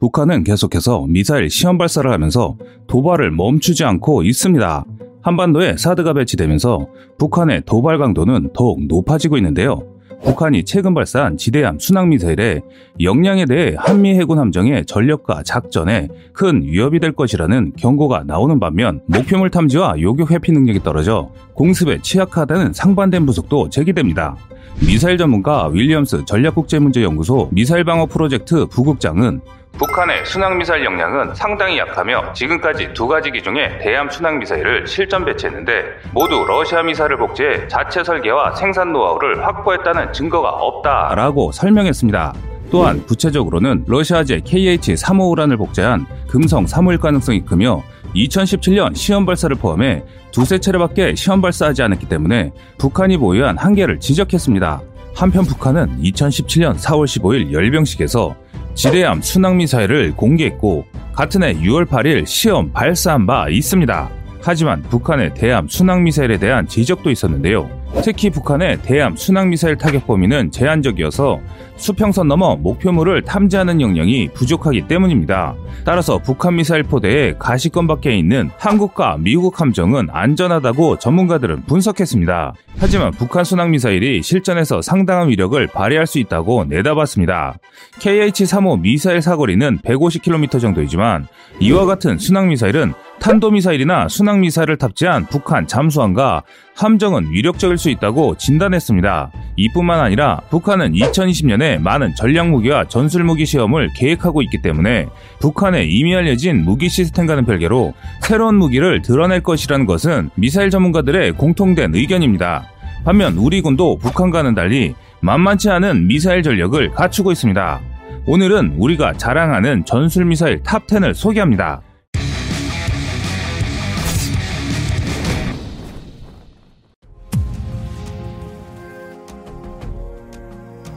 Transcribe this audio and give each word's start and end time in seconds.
북한은 0.00 0.44
계속해서 0.44 1.06
미사일 1.08 1.50
시험 1.50 1.76
발사를 1.76 2.08
하면서 2.08 2.56
도발을 2.86 3.32
멈추지 3.32 3.82
않고 3.82 4.22
있습니다. 4.22 4.84
한반도에 5.22 5.76
사드가 5.76 6.12
배치되면서 6.12 6.86
북한의 7.18 7.62
도발 7.66 7.98
강도는 7.98 8.50
더욱 8.54 8.86
높아지고 8.86 9.36
있는데요. 9.38 9.82
북한이 10.22 10.64
최근 10.64 10.94
발사한 10.94 11.36
지대함 11.36 11.80
순항미사일의 11.80 12.62
역량에 13.00 13.46
대해 13.46 13.74
한미 13.76 14.14
해군 14.14 14.38
함정의 14.38 14.86
전력과 14.86 15.42
작전에 15.42 16.06
큰 16.32 16.62
위협이 16.62 17.00
될 17.00 17.10
것이라는 17.10 17.72
경고가 17.76 18.22
나오는 18.24 18.60
반면 18.60 19.00
목표물 19.06 19.50
탐지와 19.50 20.00
요격 20.00 20.30
회피 20.30 20.52
능력이 20.52 20.84
떨어져 20.84 21.32
공습에 21.54 21.98
취약하다는 22.02 22.72
상반된 22.72 23.26
분석도 23.26 23.68
제기됩니다. 23.70 24.36
미사일 24.80 25.18
전문가 25.18 25.66
윌리엄스 25.66 26.24
전략국제문제연구소 26.24 27.48
미사일 27.50 27.82
방어 27.82 28.06
프로젝트 28.06 28.64
부국장은 28.66 29.40
북한의 29.78 30.26
순항미사일 30.26 30.84
역량은 30.84 31.36
상당히 31.36 31.78
약하며 31.78 32.32
지금까지 32.32 32.92
두 32.94 33.06
가지 33.06 33.30
기종의 33.30 33.78
대함 33.80 34.10
순항미사일을 34.10 34.88
실전 34.88 35.24
배치했는데 35.24 35.84
모두 36.12 36.44
러시아 36.46 36.82
미사일을 36.82 37.16
복제해 37.16 37.68
자체 37.68 38.02
설계와 38.02 38.56
생산 38.56 38.92
노하우를 38.92 39.46
확보했다는 39.46 40.12
증거가 40.12 40.48
없다라고 40.50 41.52
설명했습니다. 41.52 42.34
또한 42.72 43.06
구체적으로는 43.06 43.84
러시아제 43.86 44.40
KH-355란을 44.40 45.56
복제한 45.56 46.06
금성 46.28 46.64
3호일 46.66 47.00
가능성이 47.00 47.44
크며 47.44 47.82
2017년 48.16 48.96
시험 48.96 49.24
발사를 49.24 49.54
포함해 49.56 50.02
두세 50.32 50.58
차례밖에 50.58 51.14
시험 51.14 51.40
발사하지 51.40 51.82
않았기 51.82 52.08
때문에 52.08 52.52
북한이 52.78 53.16
보유한 53.16 53.56
한계를 53.56 54.00
지적했습니다. 54.00 54.82
한편 55.14 55.44
북한은 55.44 56.00
2017년 56.02 56.76
4월 56.76 57.04
15일 57.04 57.52
열병식에서 57.52 58.34
지뢰함 58.78 59.20
순항미사일을 59.20 60.14
공개했고 60.14 60.86
같은 61.12 61.42
해 61.42 61.52
6월 61.52 61.84
8일 61.84 62.24
시험 62.26 62.72
발사한 62.72 63.26
바 63.26 63.48
있습니다. 63.48 64.08
하지만 64.40 64.82
북한의 64.82 65.34
대함 65.34 65.66
순항미사일에 65.66 66.38
대한 66.38 66.64
지적도 66.64 67.10
있었는데요. 67.10 67.68
특히 68.02 68.30
북한의 68.30 68.78
대함 68.82 69.16
순항미사일 69.16 69.76
타격 69.76 70.06
범위는 70.06 70.50
제한적이어서 70.50 71.40
수평선 71.76 72.28
넘어 72.28 72.56
목표물을 72.56 73.22
탐지하는 73.22 73.80
역량이 73.80 74.30
부족하기 74.34 74.88
때문입니다. 74.88 75.54
따라서 75.84 76.18
북한 76.18 76.56
미사일 76.56 76.82
포대에 76.82 77.34
가시권 77.38 77.86
밖에 77.86 78.16
있는 78.16 78.50
한국과 78.58 79.16
미국 79.18 79.60
함정은 79.60 80.08
안전하다고 80.10 80.98
전문가들은 80.98 81.64
분석했습니다. 81.66 82.54
하지만 82.78 83.10
북한 83.12 83.44
순항미사일이 83.44 84.22
실전에서 84.22 84.82
상당한 84.82 85.28
위력을 85.28 85.64
발휘할 85.66 86.06
수 86.06 86.18
있다고 86.18 86.64
내다봤습니다. 86.64 87.58
KH-35 87.98 88.80
미사일 88.80 89.22
사거리는 89.22 89.78
150km 89.78 90.60
정도이지만 90.60 91.26
이와 91.60 91.84
같은 91.86 92.18
순항미사일은 92.18 92.94
탄도미사일이나 93.20 94.08
순항미사일을 94.08 94.76
탑재한 94.76 95.26
북한 95.26 95.66
잠수함과 95.66 96.42
함정은 96.76 97.30
위력적일 97.30 97.76
수 97.76 97.90
있다고 97.90 98.36
진단했습니다. 98.36 99.30
이뿐만 99.56 100.00
아니라 100.00 100.40
북한은 100.50 100.92
2020년에 100.92 101.80
많은 101.80 102.14
전략무기와 102.14 102.84
전술무기 102.84 103.44
시험을 103.44 103.90
계획하고 103.94 104.42
있기 104.42 104.62
때문에 104.62 105.06
북한에 105.40 105.84
이미 105.84 106.14
알려진 106.14 106.64
무기 106.64 106.88
시스템과는 106.88 107.44
별개로 107.44 107.94
새로운 108.22 108.54
무기를 108.56 109.02
드러낼 109.02 109.42
것이라는 109.42 109.86
것은 109.86 110.30
미사일 110.36 110.70
전문가들의 110.70 111.32
공통된 111.32 111.94
의견입니다. 111.94 112.68
반면 113.04 113.36
우리 113.36 113.60
군도 113.60 113.96
북한과는 113.98 114.54
달리 114.54 114.94
만만치 115.20 115.70
않은 115.70 116.06
미사일 116.06 116.42
전력을 116.42 116.90
갖추고 116.92 117.32
있습니다. 117.32 117.80
오늘은 118.26 118.74
우리가 118.76 119.14
자랑하는 119.14 119.84
전술미사일 119.84 120.62
탑10을 120.62 121.14
소개합니다. 121.14 121.80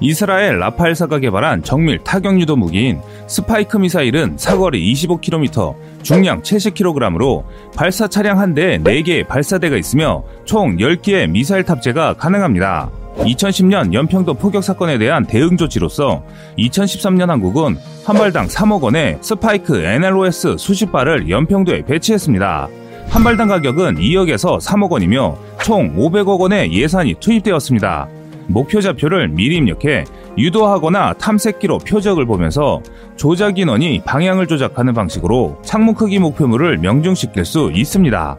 이스라엘 0.01 0.57
라파엘사가 0.57 1.19
개발한 1.19 1.61
정밀 1.61 1.99
타격 1.99 2.41
유도 2.41 2.55
무기인 2.55 2.99
스파이크 3.27 3.77
미사일은 3.77 4.35
사거리 4.35 4.91
25km, 4.93 5.75
중량 6.01 6.41
70kg으로 6.41 7.43
발사 7.75 8.07
차량 8.07 8.39
한 8.39 8.55
대에 8.55 8.79
4개의 8.79 9.27
발사대가 9.27 9.77
있으며 9.77 10.23
총 10.43 10.77
10개의 10.77 11.29
미사일 11.29 11.63
탑재가 11.63 12.15
가능합니다. 12.15 12.89
2010년 13.17 13.93
연평도 13.93 14.33
포격 14.35 14.63
사건에 14.63 14.97
대한 14.97 15.23
대응 15.27 15.55
조치로서 15.55 16.23
2013년 16.57 17.27
한국은 17.27 17.77
한 18.03 18.15
발당 18.15 18.47
3억 18.47 18.81
원의 18.81 19.19
스파이크 19.21 19.75
NLOS 19.77 20.55
수십 20.57 20.91
발을 20.91 21.29
연평도에 21.29 21.83
배치했습니다. 21.85 22.69
한 23.07 23.23
발당 23.23 23.49
가격은 23.49 23.97
2억에서 23.97 24.59
3억 24.59 24.89
원이며 24.89 25.37
총 25.61 25.95
500억 25.95 26.39
원의 26.39 26.73
예산이 26.73 27.15
투입되었습니다. 27.19 28.07
목표 28.47 28.81
좌표를 28.81 29.29
미리 29.29 29.57
입력해 29.57 30.05
유도하거나 30.37 31.13
탐색기로 31.13 31.79
표적을 31.79 32.25
보면서 32.25 32.81
조작 33.15 33.57
인원이 33.57 34.01
방향을 34.05 34.47
조작하는 34.47 34.93
방식으로 34.93 35.59
창문 35.63 35.95
크기 35.95 36.19
목표물을 36.19 36.77
명중시킬 36.77 37.45
수 37.45 37.71
있습니다. 37.73 38.37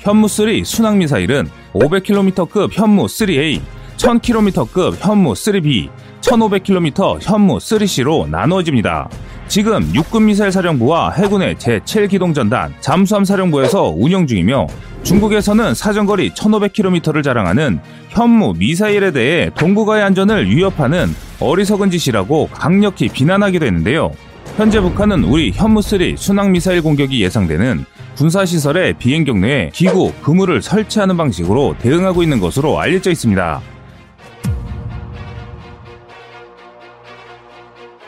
현무3 0.00 0.64
순항미사일은 0.64 1.48
500km급 1.72 2.70
현무3A, 2.70 3.60
1000km급 3.96 4.98
현무3B, 4.98 5.88
1500km 6.20 7.18
현무3C로 7.20 8.28
나누어집니다. 8.28 9.08
지금 9.48 9.88
육군미사일 9.94 10.50
사령부와 10.50 11.12
해군의 11.12 11.54
제7기동전단 11.54 12.72
잠수함 12.80 13.24
사령부에서 13.24 13.94
운영 13.96 14.26
중이며 14.26 14.66
중국에서는 15.04 15.74
사정거리 15.74 16.30
1500km를 16.30 17.22
자랑하는 17.22 17.78
현무 18.08 18.54
미사일에 18.58 19.12
대해 19.12 19.50
동북아의 19.54 20.02
안전을 20.02 20.50
위협하는 20.50 21.14
어리석은 21.38 21.90
짓이라고 21.90 22.48
강력히 22.52 23.08
비난하기도 23.08 23.64
했는데요. 23.66 24.10
현재 24.56 24.80
북한은 24.80 25.22
우리 25.24 25.52
현무3 25.52 26.16
순항미사일 26.16 26.82
공격이 26.82 27.22
예상되는 27.22 27.84
군사시설의 28.16 28.94
비행 28.94 29.24
경로에 29.24 29.70
기구, 29.72 30.12
그물을 30.22 30.60
설치하는 30.60 31.16
방식으로 31.16 31.76
대응하고 31.78 32.22
있는 32.22 32.40
것으로 32.40 32.80
알려져 32.80 33.10
있습니다. 33.10 33.60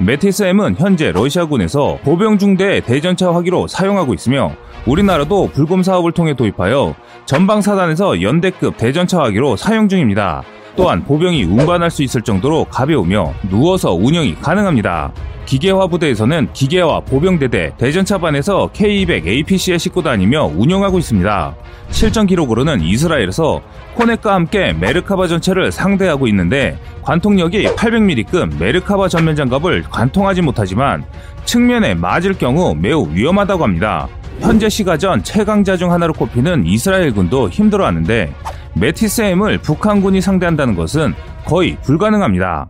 메티스 0.00 0.44
M은 0.44 0.76
현재 0.78 1.10
러시아군에서 1.10 1.98
보병 2.04 2.38
중대 2.38 2.80
대전차 2.80 3.34
화기로 3.34 3.66
사용하고 3.66 4.14
있으며 4.14 4.52
우리나라도 4.86 5.48
불금 5.52 5.82
사업을 5.82 6.12
통해 6.12 6.34
도입하여 6.34 6.94
전방 7.26 7.60
사단에서 7.60 8.22
연대급 8.22 8.76
대전차 8.76 9.20
화기로 9.20 9.56
사용 9.56 9.88
중입니다. 9.88 10.44
또한 10.76 11.02
보병이 11.04 11.42
운반할 11.42 11.90
수 11.90 12.04
있을 12.04 12.22
정도로 12.22 12.66
가벼우며 12.66 13.34
누워서 13.50 13.92
운영이 13.92 14.36
가능합니다. 14.36 15.12
기계화 15.48 15.86
부대에서는 15.86 16.50
기계화 16.52 17.00
보병대대 17.00 17.72
대전차반에서 17.78 18.68
K200 18.74 19.26
APC에 19.26 19.78
싣고 19.78 20.02
다니며 20.02 20.44
운영하고 20.44 20.98
있습니다. 20.98 21.56
실전 21.88 22.26
기록으로는 22.26 22.82
이스라엘에서 22.82 23.62
코넷과 23.94 24.34
함께 24.34 24.74
메르카바 24.74 25.26
전체를 25.26 25.72
상대하고 25.72 26.28
있는데 26.28 26.78
관통력이 27.00 27.64
800mm급 27.64 28.58
메르카바 28.58 29.08
전면 29.08 29.36
장갑을 29.36 29.84
관통하지 29.84 30.42
못하지만 30.42 31.02
측면에 31.46 31.94
맞을 31.94 32.34
경우 32.34 32.74
매우 32.74 33.08
위험하다고 33.10 33.64
합니다. 33.64 34.06
현재 34.40 34.68
시가전 34.68 35.24
최강자 35.24 35.78
중 35.78 35.90
하나로 35.92 36.12
꼽히는 36.12 36.66
이스라엘군도 36.66 37.48
힘들어하는데 37.48 38.34
메티스엠을 38.74 39.58
북한군이 39.58 40.20
상대한다는 40.20 40.74
것은 40.74 41.14
거의 41.46 41.78
불가능합니다. 41.84 42.68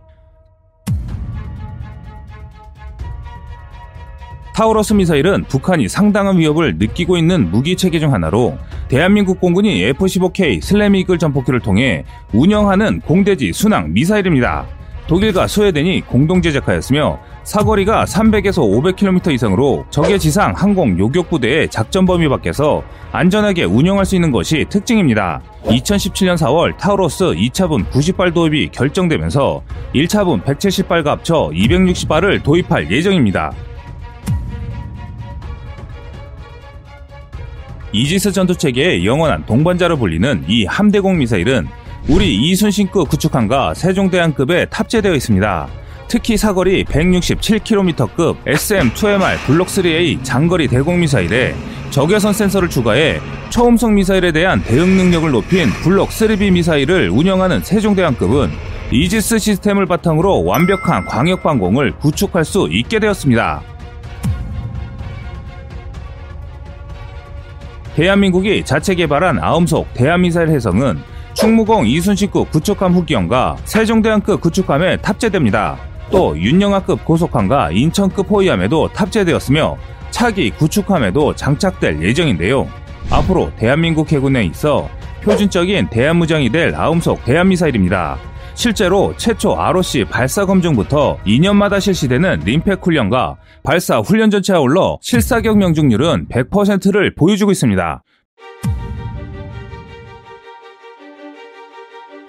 타우러스 4.59 4.91
미사일은 4.91 5.45
북한이 5.45 5.87
상당한 5.87 6.37
위협을 6.37 6.75
느끼고 6.79 7.15
있는 7.15 7.49
무기 7.49 7.77
체계 7.77 7.97
중 7.97 8.13
하나로 8.13 8.57
대한민국 8.89 9.39
공군이 9.39 9.81
F-15K 9.83 10.61
슬래미글 10.61 11.17
전폭기를 11.17 11.61
통해 11.61 12.03
운영하는 12.33 12.99
공대지 12.99 13.53
순항 13.53 13.93
미사일입니다. 13.93 14.65
독일과 15.07 15.47
스웨덴이 15.47 16.01
공동 16.01 16.41
제작하였으며 16.41 17.19
사거리가 17.45 18.03
300에서 18.03 18.57
500km 18.57 19.33
이상으로 19.33 19.85
적의 19.91 20.19
지상 20.19 20.51
항공 20.53 20.99
요격 20.99 21.29
부대의 21.29 21.69
작전 21.69 22.05
범위 22.05 22.27
밖에서 22.27 22.83
안전하게 23.13 23.63
운영할 23.63 24.05
수 24.05 24.15
있는 24.15 24.29
것이 24.29 24.65
특징입니다. 24.67 25.41
2017년 25.63 26.35
4월 26.35 26.75
타우로스 26.75 27.23
2차분 27.27 27.89
90발 27.89 28.33
도입이 28.33 28.71
결정되면서 28.73 29.63
1차분 29.95 30.43
170발과 30.43 31.05
합쳐 31.05 31.49
260발을 31.53 32.43
도입할 32.43 32.91
예정입니다. 32.91 33.53
이지스 37.91 38.31
전투체계의 38.31 39.05
영원한 39.05 39.45
동반자로 39.45 39.97
불리는 39.97 40.45
이 40.47 40.65
함대공 40.65 41.17
미사일은 41.17 41.67
우리 42.07 42.35
이순신급 42.35 43.09
구축함과 43.09 43.73
세종대왕급에 43.73 44.65
탑재되어 44.65 45.13
있습니다. 45.15 45.67
특히 46.07 46.37
사거리 46.37 46.83
167km급 46.85 48.37
SM-2MR 48.47 49.37
블록3A 49.45 50.23
장거리 50.23 50.67
대공 50.67 50.99
미사일에 50.99 51.55
적외선 51.91 52.33
센서를 52.33 52.69
추가해 52.69 53.19
초음속 53.49 53.93
미사일에 53.93 54.31
대한 54.31 54.63
대응 54.63 54.97
능력을 54.97 55.29
높인 55.31 55.69
블록 55.83 56.09
3B 56.09 56.51
미사일을 56.51 57.09
운영하는 57.09 57.61
세종대왕급은 57.63 58.49
이지스 58.91 59.37
시스템을 59.37 59.85
바탕으로 59.85 60.43
완벽한 60.45 61.05
광역 61.05 61.43
방공을 61.43 61.93
구축할 61.97 62.43
수 62.43 62.67
있게 62.71 62.99
되었습니다. 62.99 63.61
대한민국이 67.99 68.63
자체 68.63 68.95
개발한 68.95 69.39
아음속 69.43 69.93
대한미사일 69.93 70.47
해성은 70.51 70.99
충무공 71.33 71.85
이순신급 71.85 72.49
구축함 72.49 72.93
후기형과 72.93 73.57
세종대왕급 73.65 74.39
구축함에 74.39 75.01
탑재됩니다. 75.01 75.77
또 76.09 76.33
윤영하급 76.39 77.03
고속함과 77.03 77.71
인천급 77.71 78.31
호위함에도 78.31 78.87
탑재되었으며 78.93 79.75
차기 80.11 80.49
구축함에도 80.51 81.35
장착될 81.35 82.01
예정인데요. 82.01 82.69
앞으로 83.11 83.51
대한민국 83.57 84.09
해군에 84.09 84.45
있어 84.45 84.87
표준적인 85.21 85.89
대한무장이 85.89 86.49
될 86.53 86.73
아음속 86.73 87.25
대한미사일입니다. 87.25 88.17
실제로 88.59 89.13
최초 89.15 89.55
ROC 89.55 90.03
발사 90.03 90.45
검증부터 90.45 91.17
2년마다 91.25 91.79
실시되는 91.79 92.41
림팩 92.43 92.85
훈련과 92.85 93.37
발사 93.63 93.99
훈련 93.99 94.29
전체에 94.29 94.57
아울러 94.57 94.99
실사격 95.01 95.57
명중률은 95.57 96.27
100%를 96.27 97.15
보여주고 97.15 97.53
있습니다. 97.53 98.03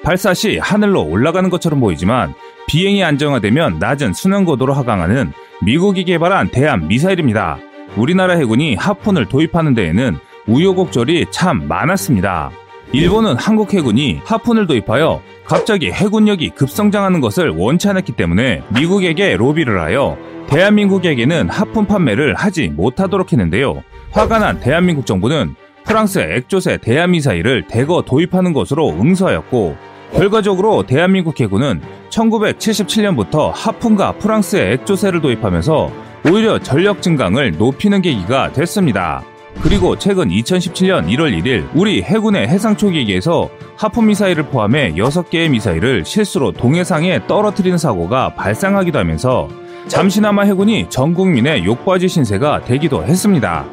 발사 0.05 0.33
시 0.33 0.59
하늘로 0.59 1.03
올라가는 1.03 1.51
것처럼 1.51 1.81
보이지만 1.81 2.33
비행이 2.69 3.03
안정화되면 3.03 3.81
낮은 3.81 4.13
수능 4.13 4.45
고도로 4.45 4.73
하강하는 4.73 5.33
미국이 5.63 6.05
개발한 6.05 6.53
대한 6.53 6.87
미사일입니다. 6.87 7.59
우리나라 7.97 8.35
해군이 8.35 8.77
하푼을 8.77 9.27
도입하는 9.27 9.75
데에는 9.75 10.17
우여곡절이 10.47 11.27
참 11.33 11.67
많았습니다. 11.67 12.53
일본은 12.93 13.37
한국 13.37 13.73
해군이 13.73 14.21
하푼을 14.25 14.67
도입하여 14.67 15.23
갑자기 15.45 15.93
해군력이 15.93 16.51
급성장하는 16.51 17.21
것을 17.21 17.51
원치 17.51 17.89
않았기 17.89 18.13
때문에 18.13 18.63
미국에게 18.75 19.37
로비를 19.37 19.81
하여 19.81 20.19
대한민국에게는 20.49 21.49
하푼 21.49 21.87
판매를 21.87 22.35
하지 22.35 22.69
못하도록 22.69 23.33
했는데요. 23.33 23.85
화가 24.11 24.41
난 24.41 24.59
대한민국 24.59 25.07
정부는 25.07 25.55
프랑스의 25.85 26.37
액조세 26.39 26.79
대한미사일을 26.79 27.69
대거 27.69 28.03
도입하는 28.03 28.53
것으로 28.53 28.91
응수하였고 28.91 29.77
결과적으로 30.13 30.85
대한민국 30.85 31.39
해군은 31.41 31.81
1977년부터 32.11 33.53
하푼과 33.55 34.13
프랑스의 34.19 34.73
액조세를 34.73 35.21
도입하면서 35.21 35.93
오히려 36.29 36.59
전력 36.59 37.01
증강을 37.01 37.53
높이는 37.57 38.03
계기가 38.03 38.53
됐습니다. 38.53 39.23
그리고 39.63 39.97
최근 39.97 40.29
2017년 40.29 41.07
1월 41.09 41.39
1일 41.39 41.69
우리 41.75 42.03
해군의 42.03 42.49
해상 42.49 42.77
초기기에서 42.77 43.51
하푼 43.77 44.07
미사일을 44.07 44.45
포함해 44.45 44.95
6개의 44.95 45.51
미사일을 45.51 46.05
실수로 46.05 46.53
동해상에 46.53 47.27
떨어뜨리는 47.27 47.77
사고가 47.77 48.35
발생하기도 48.35 48.99
하면서 48.99 49.49
잠시나마 49.87 50.43
해군이 50.43 50.89
전 50.89 51.15
국민의 51.15 51.65
욕바지 51.65 52.09
신세가 52.09 52.65
되기도 52.65 53.05
했습니다. 53.05 53.67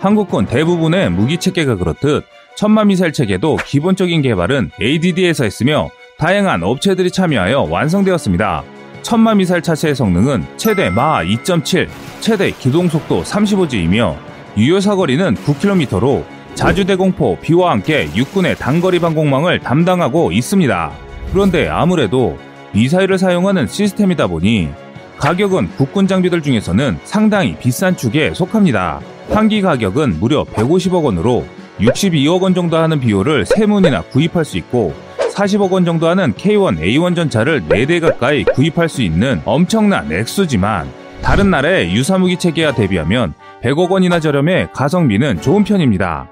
한국군 0.00 0.46
대부분의 0.46 1.10
무기 1.10 1.38
체계가 1.38 1.76
그렇듯 1.76 2.24
천만 2.56 2.88
미사일 2.88 3.12
체계도 3.12 3.56
기본적인 3.66 4.22
개발은 4.22 4.70
ADD에서 4.80 5.44
했으며 5.44 5.90
다양한 6.18 6.62
업체들이 6.62 7.10
참여하여 7.10 7.66
완성되었습니다. 7.68 8.75
천만 9.06 9.36
미사일 9.36 9.62
차체의 9.62 9.94
성능은 9.94 10.44
최대 10.56 10.90
마하 10.90 11.22
2.7, 11.22 11.86
최대 12.18 12.50
기동속도 12.50 13.22
35G이며 13.22 14.16
유효 14.56 14.80
사거리는 14.80 15.36
9km로 15.36 16.24
자주대공포 16.56 17.38
B와 17.40 17.70
함께 17.70 18.08
육군의 18.16 18.56
단거리 18.56 18.98
방공망을 18.98 19.60
담당하고 19.60 20.32
있습니다. 20.32 20.90
그런데 21.30 21.68
아무래도 21.68 22.36
미사일을 22.72 23.16
사용하는 23.16 23.68
시스템이다 23.68 24.26
보니 24.26 24.70
가격은 25.18 25.68
국군 25.76 26.08
장비들 26.08 26.42
중에서는 26.42 26.98
상당히 27.04 27.54
비싼 27.60 27.96
축에 27.96 28.34
속합니다. 28.34 28.98
한기 29.30 29.62
가격은 29.62 30.18
무려 30.18 30.42
150억 30.42 31.04
원으로 31.04 31.46
62억 31.78 32.42
원 32.42 32.54
정도 32.54 32.76
하는 32.76 32.98
비호를 32.98 33.44
3문이나 33.44 34.10
구입할 34.10 34.44
수 34.44 34.58
있고 34.58 35.05
40억 35.36 35.70
원 35.70 35.84
정도 35.84 36.08
하는 36.08 36.32
K1, 36.32 36.80
A1 36.80 37.14
전차를 37.14 37.62
4대 37.64 38.00
가까이 38.00 38.42
구입할 38.42 38.88
수 38.88 39.02
있는 39.02 39.42
엄청난 39.44 40.10
액수지만 40.10 40.88
다른 41.20 41.50
나라의 41.50 41.94
유사무기 41.94 42.38
체계와 42.38 42.72
대비하면 42.72 43.34
100억 43.62 43.90
원이나 43.90 44.18
저렴해 44.18 44.68
가성비는 44.72 45.42
좋은 45.42 45.64
편입니다. 45.64 46.30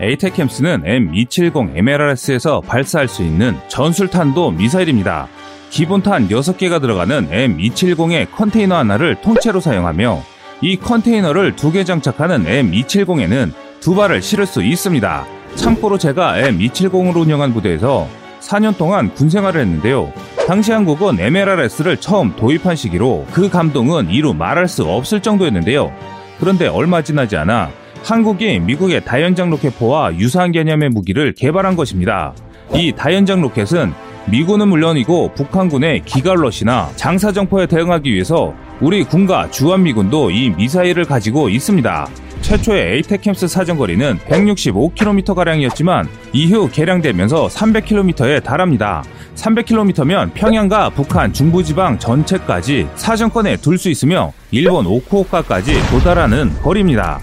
에이테캠스는 0.00 0.84
M270 0.84 1.76
MLRS에서 1.76 2.60
발사할 2.60 3.08
수 3.08 3.24
있는 3.24 3.56
전술탄도 3.66 4.52
미사일입니다. 4.52 5.26
기본탄 5.70 6.28
6개가 6.28 6.80
들어가는 6.80 7.28
M270의 7.30 8.30
컨테이너 8.30 8.76
하나를 8.76 9.20
통째로 9.22 9.58
사용하며 9.58 10.22
이 10.60 10.76
컨테이너를 10.76 11.56
두개 11.56 11.82
장착하는 11.82 12.44
M270에는 12.44 13.67
두 13.80 13.94
발을 13.94 14.22
실을 14.22 14.46
수 14.46 14.62
있습니다. 14.62 15.26
참고로 15.54 15.98
제가 15.98 16.36
M270으로 16.36 17.22
운영한 17.22 17.52
부대에서 17.54 18.08
4년 18.40 18.76
동안 18.76 19.12
군 19.14 19.28
생활을 19.28 19.60
했는데요. 19.60 20.12
당시 20.46 20.72
한국은 20.72 21.18
MLRS를 21.20 21.98
처음 21.98 22.34
도입한 22.36 22.76
시기로 22.76 23.26
그 23.32 23.48
감동은 23.50 24.10
이루 24.10 24.32
말할 24.34 24.68
수 24.68 24.84
없을 24.84 25.20
정도였는데요. 25.20 25.92
그런데 26.38 26.68
얼마 26.68 27.02
지나지 27.02 27.36
않아 27.36 27.70
한국이 28.04 28.60
미국의 28.60 29.04
다연장 29.04 29.50
로켓포와 29.50 30.16
유사한 30.16 30.52
개념의 30.52 30.90
무기를 30.90 31.34
개발한 31.34 31.76
것입니다. 31.76 32.32
이 32.74 32.92
다연장 32.92 33.40
로켓은 33.42 33.92
미군은 34.30 34.68
물론이고 34.68 35.32
북한군의 35.34 36.02
기갈럿이나 36.04 36.90
장사정포에 36.96 37.66
대응하기 37.66 38.12
위해서 38.12 38.54
우리 38.80 39.02
군과 39.02 39.50
주한미군도 39.50 40.30
이 40.30 40.50
미사일을 40.50 41.04
가지고 41.04 41.48
있습니다. 41.48 42.08
최초의 42.42 42.96
에이테캠스 42.96 43.46
사정거리는 43.48 44.18
165km가량이었지만 44.20 46.08
이후 46.32 46.68
개량되면서 46.70 47.48
300km에 47.48 48.42
달합니다. 48.42 49.02
300km면 49.34 50.32
평양과 50.34 50.90
북한 50.90 51.32
중부지방 51.32 51.98
전체까지 51.98 52.88
사정권에 52.96 53.56
둘 53.58 53.78
수 53.78 53.90
있으며 53.90 54.32
일본 54.50 54.86
오쿠오카까지 54.86 55.74
도달하는 55.90 56.50
거리입니다. 56.62 57.20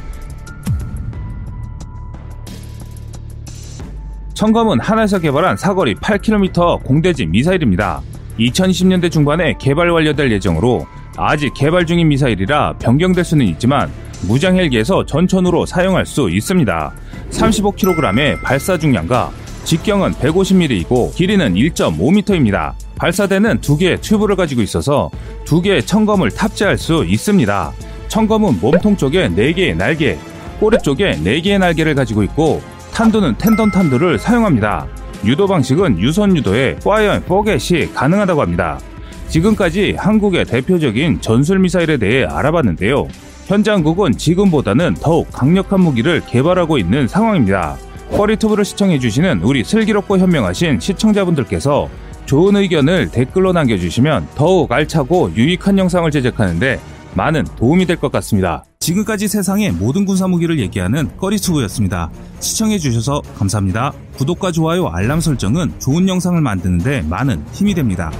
청검은 4.34 4.80
하나에서 4.80 5.20
개발한 5.20 5.58
사거리 5.58 5.96
8km 5.96 6.84
공대지 6.84 7.26
미사일입니다. 7.26 8.02
2020년대 8.40 9.12
중반에 9.12 9.56
개발 9.60 9.90
완료될 9.90 10.32
예정으로 10.32 10.86
아직 11.18 11.54
개발 11.54 11.86
중인 11.86 12.08
미사일이라 12.10 12.74
변경될 12.80 13.24
수는 13.24 13.46
있지만 13.48 13.90
무장 14.28 14.58
헬기에서 14.58 15.06
전천으로 15.06 15.66
사용할 15.66 16.06
수 16.06 16.30
있습니다. 16.30 16.94
35kg의 17.32 18.42
발사 18.42 18.78
중량과 18.78 19.32
직경은 19.64 20.14
150mm이고 20.14 21.16
길이는 21.16 21.56
1.5m입니다. 21.56 22.74
발사대는 22.98 23.62
두 23.62 23.78
개의 23.78 23.98
튜브를 24.00 24.36
가지고 24.36 24.62
있어서 24.62 25.10
두 25.44 25.62
개의 25.62 25.86
청검을 25.86 26.32
탑재할 26.32 26.78
수 26.78 27.04
있습니다. 27.06 27.72
청검은 28.08 28.60
몸통 28.62 28.96
쪽에 28.96 29.28
4개의 29.30 29.76
날개, 29.76 30.18
꼬리 30.60 30.78
쪽에 30.82 31.14
4개의 31.14 31.60
날개를 31.60 31.96
가지고 31.96 32.24
있고 32.24 32.62
탄두는 32.94 33.38
텐던 33.38 33.72
탄두를 33.72 34.18
사용합니다. 34.20 34.88
유도 35.26 35.48
방식은 35.48 36.00
유선 36.00 36.38
유도에 36.38 36.78
파이어 36.78 37.20
포겟이 37.22 37.92
가능하다고 37.94 38.42
합니다. 38.42 38.80
지금까지 39.28 39.96
한국의 39.98 40.46
대표적인 40.46 41.20
전술 41.20 41.60
미사일에 41.60 41.98
대해 41.98 42.26
알아봤는데요. 42.26 43.08
현재 43.46 43.72
한국은 43.72 44.18
지금보다는 44.18 44.96
더욱 44.96 45.32
강력한 45.32 45.82
무기를 45.82 46.22
개발하고 46.26 46.78
있는 46.78 47.08
상황입니다. 47.08 47.78
꺼리투브를 48.12 48.66
시청해주시는 48.66 49.42
우리 49.44 49.64
슬기롭고 49.64 50.18
현명하신 50.18 50.80
시청자분들께서 50.80 51.90
좋은 52.26 52.56
의견을 52.56 53.12
댓글로 53.12 53.54
남겨주시면 53.54 54.30
더욱 54.36 54.72
알차고 54.72 55.34
유익한 55.36 55.78
영상을 55.78 56.10
제작하는데 56.10 56.80
많은 57.14 57.46
도움이 57.56 57.86
될 57.86 57.98
것 57.98 58.12
같습니다. 58.12 58.64
지금까지 58.80 59.28
세상의 59.28 59.72
모든 59.72 60.06
군사 60.06 60.28
무기를 60.28 60.60
얘기하는 60.60 61.16
꺼리투브였습니다. 61.18 62.10
시청해주셔서 62.40 63.22
감사합니다. 63.38 63.94
구독과 64.18 64.52
좋아요, 64.52 64.88
알람 64.88 65.22
설정은 65.22 65.74
좋은 65.80 66.10
영상을 66.10 66.40
만드는데 66.42 67.04
많은 67.04 67.44
힘이 67.54 67.74
됩니다. 67.74 68.12